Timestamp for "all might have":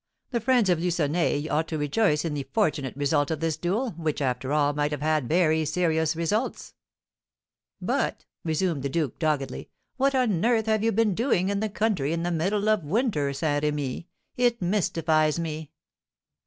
4.51-5.03